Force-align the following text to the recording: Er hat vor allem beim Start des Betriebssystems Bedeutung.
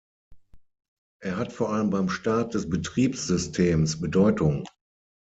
Er 1.21 1.37
hat 1.37 1.53
vor 1.53 1.71
allem 1.71 1.91
beim 1.91 2.09
Start 2.09 2.55
des 2.55 2.67
Betriebssystems 2.67 4.01
Bedeutung. 4.01 4.65